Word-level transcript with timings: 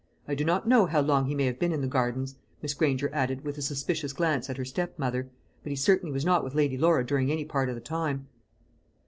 I 0.27 0.33
do 0.33 0.43
not 0.43 0.67
know 0.67 0.87
how 0.87 0.99
long 0.99 1.27
he 1.27 1.35
may 1.35 1.45
have 1.45 1.59
been 1.59 1.71
in 1.71 1.81
the 1.81 1.87
gardens," 1.87 2.33
Miss 2.63 2.73
Granger 2.73 3.11
added, 3.13 3.43
with 3.45 3.59
a 3.59 3.61
suspicious 3.61 4.13
glance 4.13 4.49
at 4.49 4.57
her 4.57 4.65
stepmother, 4.65 5.29
"but 5.61 5.69
he 5.69 5.75
certainly 5.75 6.11
was 6.11 6.25
not 6.25 6.43
with 6.43 6.55
Lady 6.55 6.75
Laura 6.75 7.05
during 7.05 7.31
any 7.31 7.45
part 7.45 7.69
of 7.69 7.75
the 7.75 7.81
time." 7.81 8.25